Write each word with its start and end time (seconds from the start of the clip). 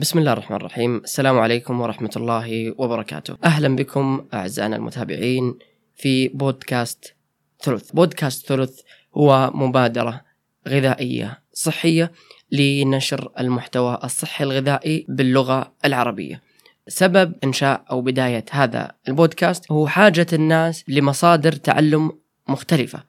بسم 0.00 0.18
الله 0.18 0.32
الرحمن 0.32 0.56
الرحيم. 0.56 0.96
السلام 0.96 1.38
عليكم 1.38 1.80
ورحمة 1.80 2.10
الله 2.16 2.74
وبركاته. 2.78 3.36
أهلا 3.44 3.76
بكم 3.76 4.26
أعزائنا 4.34 4.76
المتابعين 4.76 5.58
في 5.96 6.28
بودكاست 6.28 7.14
ثلث. 7.62 7.90
بودكاست 7.92 8.46
ثلث 8.46 8.80
هو 9.16 9.50
مبادرة 9.54 10.20
غذائية 10.68 11.42
صحية 11.52 12.12
لنشر 12.52 13.32
المحتوى 13.40 13.98
الصحي 14.04 14.44
الغذائي 14.44 15.06
باللغة 15.08 15.72
العربية. 15.84 16.42
سبب 16.88 17.34
إنشاء 17.44 17.84
أو 17.90 18.02
بداية 18.02 18.44
هذا 18.50 18.92
البودكاست 19.08 19.72
هو 19.72 19.88
حاجة 19.88 20.26
الناس 20.32 20.84
لمصادر 20.88 21.52
تعلم 21.52 22.12
مختلفة. 22.48 23.04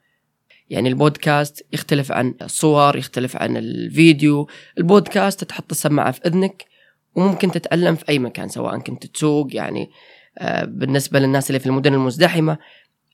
يعني 0.70 0.90
البودكاست 0.90 1.66
يختلف 1.74 2.12
عن 2.12 2.36
الصور 2.42 2.98
يختلف 2.98 3.36
عن 3.38 3.58
الفيديو. 3.58 4.48
البودكاست 4.78 5.44
تحط 5.44 5.72
السماعة 5.72 6.12
في 6.12 6.22
إذنك 6.26 6.71
وممكن 7.16 7.52
تتألم 7.52 7.96
في 7.96 8.10
أي 8.10 8.20
مكان 8.20 8.50
سواء 8.50 8.80
كنت 8.80 9.06
تسوق 9.06 9.56
يعني 9.56 9.92
آه، 10.38 10.66
بالنسبة 10.66 11.20
للناس 11.20 11.50
اللي 11.50 11.60
في 11.60 11.66
المدن 11.66 11.94
المزدحمة 11.94 12.58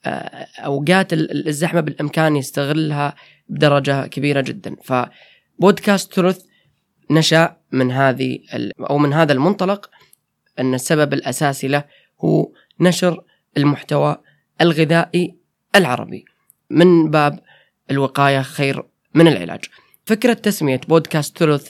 آه، 0.05 0.47
أوقات 0.59 1.13
الزحمة 1.13 1.81
بالإمكان 1.81 2.35
يستغلها 2.35 3.15
بدرجة 3.49 4.07
كبيرة 4.07 4.41
جدا. 4.41 4.75
فبودكاست 4.83 6.13
ثلث 6.13 6.41
نشأ 7.11 7.57
من 7.71 7.91
هذه 7.91 8.39
أو 8.79 8.97
من 8.97 9.13
هذا 9.13 9.33
المنطلق 9.33 9.89
أن 10.59 10.73
السبب 10.73 11.13
الأساسي 11.13 11.67
له 11.67 11.83
هو 12.21 12.51
نشر 12.79 13.23
المحتوى 13.57 14.17
الغذائي 14.61 15.35
العربي 15.75 16.25
من 16.69 17.09
باب 17.11 17.39
الوقاية 17.91 18.41
خير 18.41 18.83
من 19.13 19.27
العلاج. 19.27 19.65
فكرة 20.05 20.33
تسمية 20.33 20.81
بودكاست 20.87 21.37
ثلث 21.37 21.69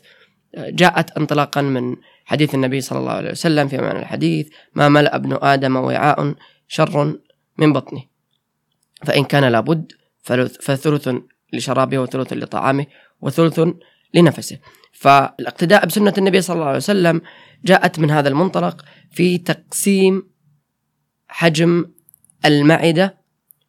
آه، 0.55 0.69
جاءت 0.69 1.11
انطلاقا 1.11 1.61
من 1.61 1.95
حديث 2.27 2.55
النبي 2.55 2.81
صلى 2.81 2.99
الله 2.99 3.11
عليه 3.11 3.31
وسلم 3.31 3.67
في 3.67 3.77
معنى 3.77 3.99
الحديث 3.99 4.49
ما 4.75 4.89
ملأ 4.89 5.15
ابن 5.15 5.37
آدم 5.41 5.75
وعاء 5.75 6.35
شر 6.67 7.19
من 7.57 7.73
بطنه. 7.73 8.03
فإن 9.05 9.23
كان 9.23 9.43
لابد 9.43 9.91
فثلث 10.61 11.09
لشرابه 11.53 11.99
وثلث 11.99 12.33
لطعامه 12.33 12.85
وثلث 13.21 13.61
لنفسه. 14.13 14.59
فالاقتداء 14.93 15.85
بسنة 15.85 16.13
النبي 16.17 16.41
صلى 16.41 16.53
الله 16.53 16.65
عليه 16.65 16.77
وسلم 16.77 17.21
جاءت 17.65 17.99
من 17.99 18.11
هذا 18.11 18.29
المنطلق 18.29 18.85
في 19.11 19.37
تقسيم 19.37 20.29
حجم 21.27 21.85
المعدة 22.45 23.17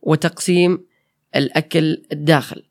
وتقسيم 0.02 0.86
الأكل 1.36 2.02
الداخل. 2.12 2.62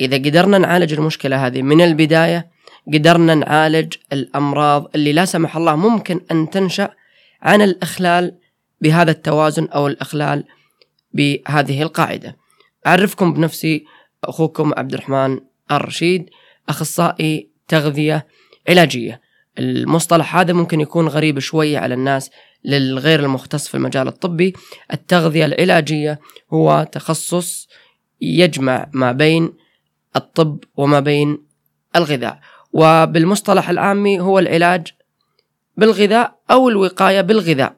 إذا 0.00 0.16
قدرنا 0.16 0.58
نعالج 0.58 0.92
المشكلة 0.92 1.46
هذه 1.46 1.62
من 1.62 1.80
البداية 1.80 2.57
قدرنا 2.92 3.34
نعالج 3.34 3.94
الأمراض 4.12 4.90
اللي 4.94 5.12
لا 5.12 5.24
سمح 5.24 5.56
الله 5.56 5.76
ممكن 5.76 6.20
أن 6.30 6.50
تنشأ 6.50 6.90
عن 7.42 7.62
الإخلال 7.62 8.34
بهذا 8.80 9.10
التوازن 9.10 9.64
أو 9.64 9.86
الإخلال 9.86 10.44
بهذه 11.12 11.82
القاعدة. 11.82 12.36
أعرفكم 12.86 13.32
بنفسي 13.32 13.84
أخوكم 14.24 14.72
عبد 14.76 14.94
الرحمن 14.94 15.40
الرشيد 15.72 16.30
أخصائي 16.68 17.50
تغذية 17.68 18.26
علاجية. 18.68 19.20
المصطلح 19.58 20.36
هذا 20.36 20.52
ممكن 20.52 20.80
يكون 20.80 21.08
غريب 21.08 21.38
شوي 21.38 21.76
على 21.76 21.94
الناس 21.94 22.30
للغير 22.64 23.20
المختص 23.20 23.68
في 23.68 23.74
المجال 23.74 24.08
الطبي. 24.08 24.52
التغذية 24.92 25.44
العلاجية 25.44 26.20
هو 26.52 26.86
تخصص 26.92 27.68
يجمع 28.20 28.88
ما 28.92 29.12
بين 29.12 29.52
الطب 30.16 30.64
وما 30.76 31.00
بين 31.00 31.38
الغذاء. 31.96 32.40
وبالمصطلح 32.72 33.70
العامي 33.70 34.20
هو 34.20 34.38
العلاج 34.38 34.86
بالغذاء 35.76 36.38
أو 36.50 36.68
الوقاية 36.68 37.20
بالغذاء. 37.20 37.76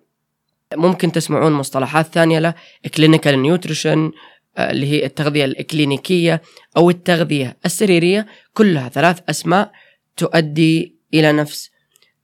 ممكن 0.74 1.12
تسمعون 1.12 1.52
مصطلحات 1.52 2.06
ثانية 2.06 2.38
له 2.38 2.54
clinical 2.94 3.42
nutrition 3.42 4.12
آه، 4.56 4.70
اللي 4.70 4.86
هي 4.86 5.06
التغذية 5.06 5.44
الإكلينيكية 5.44 6.42
أو 6.76 6.90
التغذية 6.90 7.56
السريرية. 7.66 8.26
كلها 8.54 8.88
ثلاث 8.88 9.20
أسماء 9.28 9.72
تؤدي 10.16 10.96
إلى 11.14 11.32
نفس 11.32 11.70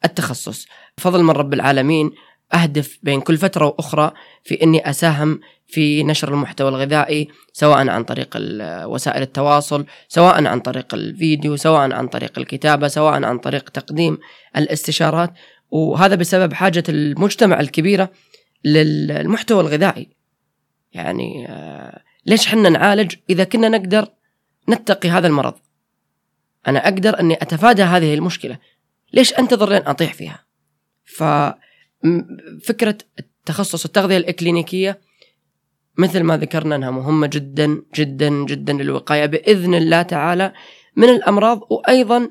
التخصص. 0.04 0.66
فضل 0.96 1.22
من 1.22 1.30
رب 1.30 1.54
العالمين 1.54 2.10
أهدف 2.54 2.98
بين 3.02 3.20
كل 3.20 3.36
فترة 3.36 3.66
وأخرى 3.66 4.12
في 4.44 4.62
أني 4.62 4.90
أساهم 4.90 5.40
في 5.68 6.04
نشر 6.04 6.34
المحتوى 6.34 6.68
الغذائي 6.68 7.28
سواء 7.52 7.88
عن 7.88 8.04
طريق 8.04 8.38
وسائل 8.86 9.22
التواصل 9.22 9.86
سواء 10.08 10.46
عن 10.46 10.60
طريق 10.60 10.94
الفيديو 10.94 11.56
سواء 11.56 11.92
عن 11.92 12.08
طريق 12.08 12.38
الكتابة 12.38 12.88
سواء 12.88 13.24
عن 13.24 13.38
طريق 13.38 13.68
تقديم 13.68 14.18
الاستشارات. 14.56 15.32
وهذا 15.70 16.14
بسبب 16.14 16.52
حاجة 16.52 16.84
المجتمع 16.88 17.60
الكبيرة 17.60 18.10
للمحتوى 18.64 19.60
الغذائي. 19.60 20.08
يعني 20.92 21.46
آه، 21.48 22.02
ليش 22.26 22.46
حنا 22.46 22.68
نعالج 22.68 23.14
إذا 23.30 23.44
كنا 23.44 23.68
نقدر 23.68 24.08
نتقي 24.68 25.08
هذا 25.08 25.26
المرض؟ 25.26 25.54
أنا 26.68 26.88
أقدر 26.88 27.20
أني 27.20 27.34
أتفادى 27.34 27.82
هذه 27.82 28.14
المشكلة. 28.14 28.58
ليش 29.12 29.34
أنتظر 29.38 29.70
لين 29.70 29.82
أطيح 29.86 30.14
فيها؟ 30.14 30.44
ففكرة 31.04 32.98
تخصص 33.46 33.84
التغذية 33.84 34.16
الإكلينيكية 34.16 35.00
مثل 35.98 36.22
ما 36.22 36.36
ذكرنا 36.36 36.76
أنها 36.76 36.90
مهمة 36.90 37.26
جدا 37.26 37.82
جدا 37.94 38.28
جدا 38.44 38.72
للوقاية. 38.72 39.26
بإذن 39.26 39.74
الله 39.74 40.02
تعالى 40.02 40.52
من 40.96 41.08
الأمراض 41.08 41.60
وأيضا 41.70 42.30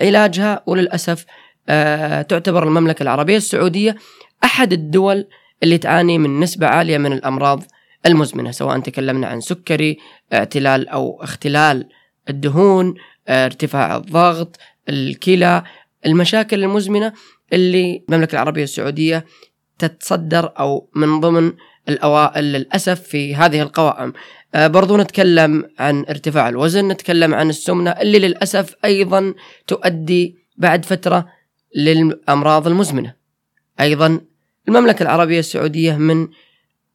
علاجها 0.00 0.62
وللأسف 0.66 1.24
آه 1.68 2.22
تعتبر 2.22 2.64
المملكة 2.64 3.02
العربية 3.02 3.36
السعودية 3.36 3.96
أحد 4.44 4.72
الدول 4.72 5.26
اللي 5.62 5.78
تعاني 5.78 6.18
من 6.18 6.40
نسبة 6.40 6.66
عالية 6.66 6.98
من 6.98 7.12
الأمراض 7.12 7.62
المزمنة 8.06 8.50
سواء 8.50 8.78
تكلمنا 8.80 9.26
عن 9.26 9.40
سكري 9.40 9.98
اعتلال 10.32 10.88
أو 10.88 11.22
اختلال 11.22 11.88
الدهون 12.28 12.94
ارتفاع 13.28 13.96
الضغط 13.96 14.56
الكلى 14.88 15.62
المشاكل 16.06 16.64
المزمنة 16.64 17.12
اللي 17.52 18.04
المملكة 18.08 18.32
العربية 18.32 18.62
السعودية 18.62 19.24
تتصدر 19.78 20.52
أو 20.58 20.90
من 20.96 21.20
ضمن 21.20 21.52
الأوائل 21.90 22.44
للأسف 22.44 23.00
في 23.00 23.34
هذه 23.34 23.62
القوائم. 23.62 24.12
آه، 24.54 24.66
برضو 24.66 24.96
نتكلم 24.96 25.64
عن 25.78 26.04
ارتفاع 26.08 26.48
الوزن 26.48 26.88
نتكلم 26.88 27.34
عن 27.34 27.50
السمنة 27.50 27.90
اللي 27.90 28.18
للأسف 28.18 28.74
أيضا 28.84 29.34
تؤدي 29.66 30.36
بعد 30.56 30.84
فترة 30.84 31.28
للأمراض 31.76 32.66
المزمنة. 32.66 33.14
أيضا 33.80 34.20
المملكة 34.68 35.02
العربية 35.02 35.38
السعودية 35.38 35.96
من 35.96 36.28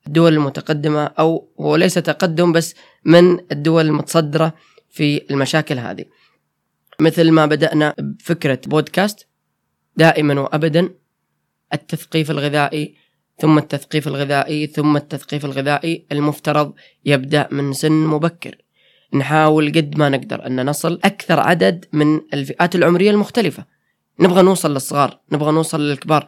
الدول 0.07 0.33
المتقدمة 0.33 1.03
أو 1.03 1.49
هو 1.59 1.75
ليس 1.75 1.93
تقدم 1.93 2.51
بس 2.51 2.75
من 3.05 3.39
الدول 3.51 3.85
المتصدرة 3.85 4.53
في 4.89 5.21
المشاكل 5.31 5.79
هذه. 5.79 6.05
مثل 6.99 7.31
ما 7.31 7.45
بدأنا 7.45 7.95
بفكرة 7.99 8.59
بودكاست 8.65 9.27
دائما 9.97 10.41
وأبدا 10.41 10.89
التثقيف 11.73 12.31
الغذائي 12.31 12.95
ثم 13.37 13.57
التثقيف 13.57 14.07
الغذائي 14.07 14.67
ثم 14.67 14.97
التثقيف 14.97 15.45
الغذائي 15.45 16.05
المفترض 16.11 16.73
يبدأ 17.05 17.47
من 17.51 17.73
سن 17.73 17.91
مبكر. 17.91 18.55
نحاول 19.13 19.69
قد 19.69 19.97
ما 19.97 20.09
نقدر 20.09 20.47
أن 20.47 20.65
نصل 20.65 20.99
أكثر 21.03 21.39
عدد 21.39 21.85
من 21.93 22.21
الفئات 22.33 22.75
العمرية 22.75 23.11
المختلفة. 23.11 23.65
نبغى 24.19 24.41
نوصل 24.41 24.73
للصغار 24.73 25.19
نبغى 25.31 25.51
نوصل 25.51 25.81
للكبار. 25.81 26.27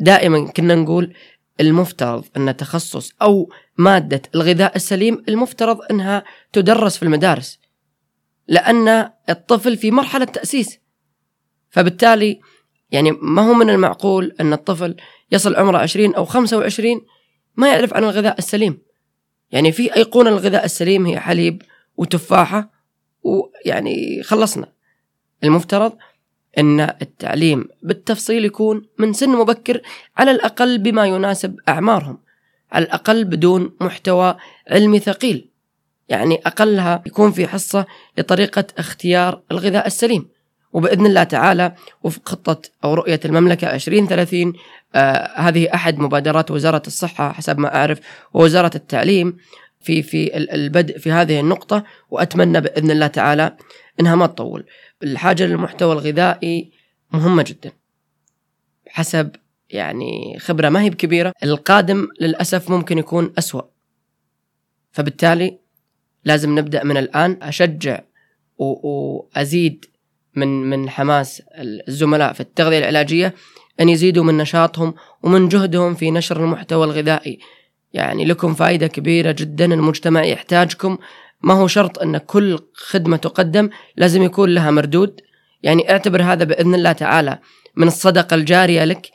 دائما 0.00 0.46
كنا 0.46 0.74
نقول 0.74 1.14
المفترض 1.60 2.24
أن 2.36 2.56
تخصص 2.56 3.12
أو 3.22 3.52
مادة 3.78 4.22
الغذاء 4.34 4.76
السليم 4.76 5.24
المفترض 5.28 5.78
أنها 5.90 6.24
تدرس 6.52 6.96
في 6.96 7.02
المدارس 7.02 7.60
لأن 8.48 9.10
الطفل 9.28 9.76
في 9.76 9.90
مرحلة 9.90 10.24
تأسيس. 10.24 10.78
فبالتالي 11.70 12.40
يعني 12.90 13.10
ما 13.10 13.48
هو 13.48 13.54
من 13.54 13.70
المعقول 13.70 14.34
أن 14.40 14.52
الطفل 14.52 14.96
يصل 15.32 15.56
عمره 15.56 15.78
20 15.78 16.14
أو 16.14 16.24
25 16.24 17.00
ما 17.56 17.68
يعرف 17.68 17.94
عن 17.94 18.04
الغذاء 18.04 18.38
السليم. 18.38 18.78
يعني 19.50 19.72
في 19.72 19.96
أيقونة 19.96 20.30
الغذاء 20.30 20.64
السليم 20.64 21.06
هي 21.06 21.20
حليب 21.20 21.62
وتفاحة 21.96 22.70
ويعني 23.22 24.22
خلصنا. 24.22 24.72
المفترض 25.44 25.92
أن 26.58 26.80
التعليم 26.80 27.68
بالتفصيل 27.82 28.44
يكون 28.44 28.86
من 28.98 29.12
سن 29.12 29.30
مبكر 29.30 29.80
على 30.16 30.30
الأقل 30.30 30.78
بما 30.78 31.06
يناسب 31.06 31.56
أعمارهم 31.68 32.18
على 32.72 32.84
الأقل 32.84 33.24
بدون 33.24 33.76
محتوى 33.80 34.36
علمي 34.70 34.98
ثقيل. 34.98 35.50
يعني 36.08 36.40
أقلها 36.46 37.02
يكون 37.06 37.32
في 37.32 37.46
حصة 37.46 37.86
لطريقة 38.18 38.64
اختيار 38.78 39.42
الغذاء 39.50 39.86
السليم. 39.86 40.28
وبإذن 40.72 41.06
الله 41.06 41.22
تعالى 41.22 41.74
وفق 42.02 42.28
خطة 42.28 42.62
أو 42.84 42.94
رؤية 42.94 43.20
المملكة 43.24 43.74
2030 43.74 44.52
آه 44.94 45.40
هذه 45.40 45.74
أحد 45.74 45.98
مبادرات 45.98 46.50
وزارة 46.50 46.82
الصحة 46.86 47.32
حسب 47.32 47.58
ما 47.58 47.74
أعرف 47.74 48.00
ووزارة 48.34 48.70
التعليم 48.74 49.36
في 49.80 50.02
في 50.02 50.36
البدء 50.36 50.98
في 50.98 51.12
هذه 51.12 51.40
النقطة 51.40 51.84
وأتمنى 52.10 52.60
بإذن 52.60 52.90
الله 52.90 53.06
تعالى 53.06 53.56
إنها 54.00 54.14
ما 54.14 54.26
تطول. 54.26 54.66
الحاجة 55.02 55.46
للمحتوى 55.46 55.92
الغذائي 55.92 56.72
مهمة 57.12 57.44
جدا 57.46 57.72
حسب 58.88 59.30
يعني 59.70 60.38
خبرة 60.38 60.68
ما 60.68 60.82
هي 60.82 60.90
بكبيرة 60.90 61.32
القادم 61.42 62.08
للأسف 62.20 62.70
ممكن 62.70 62.98
يكون 62.98 63.32
أسوأ 63.38 63.62
فبالتالي 64.92 65.58
لازم 66.24 66.58
نبدأ 66.58 66.84
من 66.84 66.96
الآن 66.96 67.38
أشجع 67.42 68.00
وأزيد 68.58 69.84
من 70.36 70.70
من 70.70 70.90
حماس 70.90 71.42
الزملاء 71.88 72.32
في 72.32 72.40
التغذية 72.40 72.78
العلاجية 72.78 73.34
أن 73.80 73.88
يزيدوا 73.88 74.24
من 74.24 74.36
نشاطهم 74.36 74.94
ومن 75.22 75.48
جهدهم 75.48 75.94
في 75.94 76.10
نشر 76.10 76.44
المحتوى 76.44 76.84
الغذائي. 76.84 77.38
يعني 77.92 78.24
لكم 78.24 78.54
فائدة 78.54 78.86
كبيرة 78.86 79.32
جدا 79.38 79.64
المجتمع 79.64 80.24
يحتاجكم. 80.24 80.98
ما 81.42 81.54
هو 81.54 81.66
شرط 81.66 81.98
أن 81.98 82.18
كل 82.18 82.58
خدمة 82.74 83.16
تقدم 83.16 83.70
لازم 83.96 84.22
يكون 84.22 84.54
لها 84.54 84.70
مردود. 84.70 85.20
يعني 85.62 85.90
اعتبر 85.90 86.22
هذا 86.22 86.44
بإذن 86.44 86.74
الله 86.74 86.92
تعالى 86.92 87.38
من 87.76 87.86
الصدقة 87.86 88.34
الجارية 88.34 88.84
لك 88.84 89.10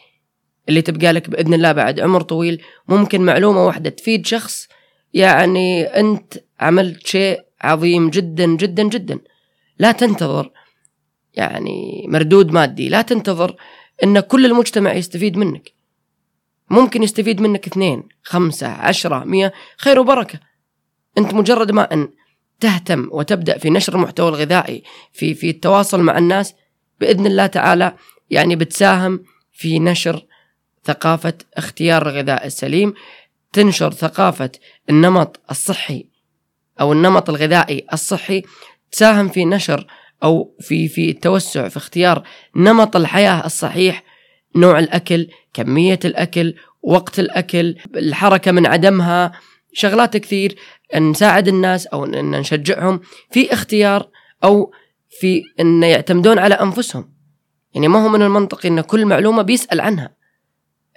اللي 0.69 0.81
تبقى 0.81 1.13
لك 1.13 1.29
بإذن 1.29 1.53
الله 1.53 1.71
بعد 1.71 1.99
عمر 1.99 2.21
طويل. 2.21 2.61
ممكن 2.87 3.21
معلومة 3.21 3.65
واحدة 3.65 3.89
تفيد 3.89 4.25
شخص 4.25 4.67
يعني 5.13 5.83
أنت 5.83 6.33
عملت 6.59 7.07
شيء 7.07 7.39
عظيم 7.61 8.09
جدا 8.09 8.45
جدا 8.45 8.83
جدا. 8.83 9.19
لا 9.79 9.91
تنتظر 9.91 10.51
يعني 11.39 12.05
مردود 12.07 12.51
مادي. 12.51 12.89
لا 12.89 13.01
تنتظر 13.01 13.55
أن 14.03 14.19
كل 14.19 14.45
المجتمع 14.45 14.93
يستفيد 14.93 15.37
منك. 15.37 15.71
ممكن 16.69 17.03
يستفيد 17.03 17.41
منك 17.41 17.67
اثنين 17.67 18.03
خمسة 18.23 18.67
عشرة 18.67 19.23
مية 19.23 19.53
خير 19.77 19.99
وبركة. 19.99 20.39
أنت 21.17 21.33
مجرد 21.33 21.71
ما 21.71 21.93
أن 21.93 22.09
تهتم 22.59 23.09
وتبدأ 23.11 23.57
في 23.57 23.69
نشر 23.69 23.95
المحتوى 23.95 24.29
الغذائي 24.29 24.83
في 25.13 25.33
في 25.33 25.49
التواصل 25.49 26.01
مع 26.01 26.17
الناس 26.17 26.53
بإذن 26.99 27.25
الله 27.25 27.45
تعالى 27.45 27.93
يعني 28.29 28.55
بتساهم 28.55 29.23
في 29.51 29.79
نشر 29.79 30.25
ثقافة 30.83 31.33
اختيار 31.57 32.09
الغذاء 32.09 32.45
السليم 32.45 32.93
تنشر 33.53 33.91
ثقافة 33.91 34.51
النمط 34.89 35.39
الصحي 35.51 36.05
أو 36.81 36.93
النمط 36.93 37.29
الغذائي 37.29 37.85
الصحي 37.93 38.43
تساهم 38.91 39.29
في 39.29 39.45
نشر 39.45 39.87
أو 40.23 40.55
في 40.59 40.87
في 40.87 41.09
التوسع 41.09 41.67
في 41.67 41.77
اختيار 41.77 42.23
نمط 42.55 42.95
الحياة 42.95 43.45
الصحيح 43.45 44.03
نوع 44.55 44.79
الأكل 44.79 45.27
كمية 45.53 45.99
الأكل 46.05 46.55
وقت 46.81 47.19
الأكل 47.19 47.75
الحركة 47.95 48.51
من 48.51 48.65
عدمها 48.65 49.31
شغلات 49.73 50.17
كثير 50.17 50.55
نساعد 50.95 51.47
الناس 51.47 51.87
أو 51.87 52.05
أن 52.05 52.31
نشجعهم 52.31 52.99
في 53.31 53.53
اختيار 53.53 54.09
أو 54.43 54.71
في 55.09 55.43
أن 55.59 55.83
يعتمدون 55.83 56.39
على 56.39 56.55
أنفسهم. 56.55 57.13
يعني 57.73 57.87
ما 57.87 58.03
هو 58.05 58.09
من 58.09 58.21
المنطقي 58.21 58.69
أن 58.69 58.81
كل 58.81 59.05
معلومة 59.05 59.41
بيسأل 59.41 59.81
عنها. 59.81 60.15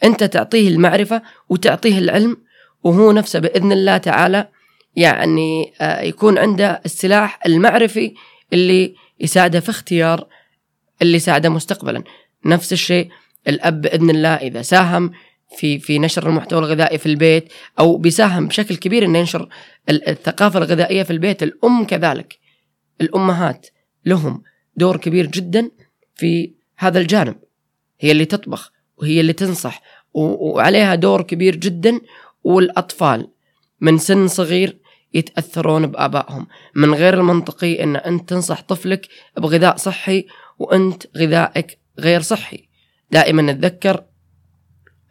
أنت 0.04 0.24
تعطيه 0.24 0.68
المعرفة 0.68 1.22
وتعطيه 1.48 1.98
العلم 1.98 2.36
وهو 2.84 3.12
نفسه 3.12 3.38
بإذن 3.38 3.72
الله 3.72 3.96
تعالى 3.96 4.48
يعني 4.96 5.72
آه، 5.80 6.00
يكون 6.00 6.38
عنده 6.38 6.80
السلاح 6.84 7.38
المعرفي 7.46 8.14
اللي 8.52 8.94
يساعده 9.22 9.60
في 9.60 9.70
اختيار 9.70 10.26
اللي 11.02 11.16
يساعده 11.16 11.48
مستقبلا. 11.48 12.04
نفس 12.46 12.72
الشيء 12.72 13.08
الأب 13.48 13.80
بإذن 13.80 14.10
الله 14.10 14.34
إذا 14.34 14.62
ساهم 14.62 15.12
في 15.56 15.78
في 15.78 15.98
نشر 15.98 16.28
المحتوى 16.28 16.58
الغذائي 16.58 16.98
في 16.98 17.06
البيت 17.06 17.52
أو 17.78 17.96
بيساهم 17.96 18.48
بشكل 18.48 18.76
كبير 18.76 19.04
إنه 19.04 19.18
ينشر 19.18 19.48
الثقافة 19.88 20.58
الغذائية 20.58 21.02
في 21.02 21.10
البيت 21.10 21.42
الأم 21.42 21.84
كذلك 21.84 22.38
الأمهات 23.00 23.66
لهم 24.06 24.42
دور 24.76 24.96
كبير 24.96 25.26
جدا 25.26 25.70
في 26.14 26.54
هذا 26.76 27.00
الجانب. 27.00 27.36
هي 28.00 28.12
اللي 28.12 28.24
تطبخ 28.24 28.72
وهي 28.96 29.20
اللي 29.20 29.32
تنصح 29.32 29.82
وعليها 30.14 30.94
دور 30.94 31.22
كبير 31.22 31.56
جدا. 31.56 32.00
والأطفال 32.44 33.28
من 33.80 33.98
سن 33.98 34.28
صغير 34.28 34.78
يتأثرون 35.14 35.86
بآبائهم. 35.86 36.46
من 36.74 36.94
غير 36.94 37.14
المنطقي 37.14 37.82
إن 37.84 37.96
أنت 37.96 38.28
تنصح 38.28 38.60
طفلك 38.60 39.08
بغذاء 39.36 39.76
صحي 39.76 40.26
وأنت 40.58 41.02
غذائك 41.16 41.78
غير 41.98 42.20
صحي. 42.20 42.68
دائما 43.10 43.42
نتذكر 43.42 44.04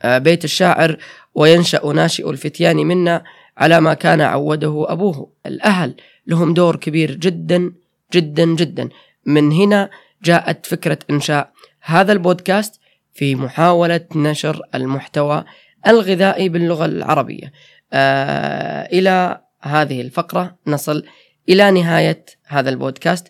آه، 0.01 0.17
بيت 0.17 0.43
الشاعر 0.43 0.97
وينشأ 1.35 1.85
ناشئ 1.85 2.29
الفتيان 2.29 2.77
منا 2.77 3.23
على 3.57 3.81
ما 3.81 3.93
كان 3.93 4.21
عوده 4.21 4.85
أبوه 4.89 5.33
الأهل. 5.45 5.95
لهم 6.27 6.53
دور 6.53 6.75
كبير 6.75 7.15
جدا 7.15 7.71
جدا 8.13 8.45
جدا. 8.45 8.89
من 9.25 9.51
هنا 9.51 9.89
جاءت 10.23 10.65
فكرة 10.65 10.99
إنشاء 11.09 11.51
هذا 11.81 12.11
البودكاست 12.11 12.79
في 13.13 13.35
محاولة 13.35 14.05
نشر 14.15 14.61
المحتوى 14.75 15.43
الغذائي 15.87 16.49
باللغة 16.49 16.85
العربية. 16.85 17.51
آه 17.93 18.85
إلى 18.85 19.41
هذه 19.61 20.01
الفقرة 20.01 20.57
نصل 20.67 21.03
إلى 21.49 21.71
نهاية 21.71 22.25
هذا 22.47 22.69
البودكاست. 22.69 23.27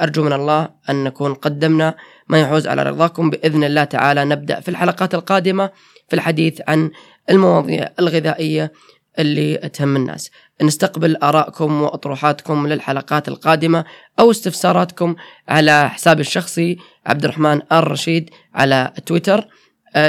أرجو 0.00 0.24
من 0.24 0.32
الله 0.32 0.68
أن 0.90 1.04
نكون 1.04 1.34
قدمنا 1.34 1.94
ما 2.28 2.40
يحوز 2.40 2.66
على 2.66 2.82
رضاكم. 2.82 3.30
بإذن 3.30 3.64
الله 3.64 3.84
تعالى 3.84 4.24
نبدأ 4.24 4.60
في 4.60 4.68
الحلقات 4.68 5.14
القادمة 5.14 5.70
في 6.08 6.16
الحديث 6.16 6.60
عن 6.68 6.90
المواضيع 7.30 7.90
الغذائية 8.00 8.72
اللي 9.18 9.56
تهم 9.56 9.96
الناس. 9.96 10.30
نستقبل 10.62 11.16
آرائكم 11.16 11.82
وأطروحاتكم 11.82 12.66
للحلقات 12.66 13.28
القادمة 13.28 13.84
أو 14.18 14.30
استفساراتكم 14.30 15.14
على 15.48 15.90
حسابي 15.90 16.20
الشخصي 16.20 16.78
عبد 17.06 17.24
الرحمن 17.24 17.60
آر 17.72 17.90
رشيد 17.90 18.30
على 18.54 18.92
تويتر 19.06 19.48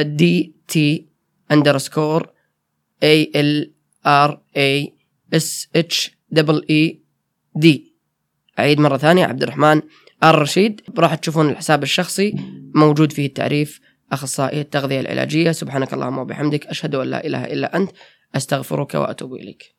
دي 0.01 0.55
تي 0.67 1.07
اندرسكور 1.51 2.29
اي 3.03 3.31
ال 3.35 3.73
ار 4.05 4.41
اي 4.57 4.94
اس 5.35 5.69
اتش 5.75 6.11
دبل 6.29 6.65
اي 6.69 7.01
دي 7.55 7.95
أعيد 8.59 8.79
مرة 8.79 8.97
ثانية 8.97 9.25
عبد 9.25 9.43
الرحمن 9.43 9.81
آر 10.23 10.41
رشيد. 10.41 10.81
راح 10.97 11.15
تشوفون 11.15 11.49
الحساب 11.49 11.83
الشخصي 11.83 12.35
موجود 12.75 13.11
فيه 13.11 13.25
التعريف 13.25 13.81
أخصائي 14.11 14.61
التغذية 14.61 14.99
العلاجية. 14.99 15.51
سبحانك 15.51 15.93
اللهم 15.93 16.17
وبحمدك 16.17 16.67
أشهد 16.67 16.95
أن 16.95 17.07
لا 17.07 17.25
إله 17.25 17.45
إلا 17.45 17.77
أنت 17.77 17.91
أستغفرك 18.35 18.93
وأتوب 18.93 19.33
إليك. 19.33 19.75